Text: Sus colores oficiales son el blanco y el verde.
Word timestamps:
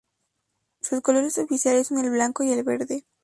Sus 0.79 1.01
colores 1.01 1.37
oficiales 1.37 1.85
son 1.85 1.99
el 1.99 2.09
blanco 2.09 2.41
y 2.43 2.51
el 2.51 2.63
verde. 2.63 3.05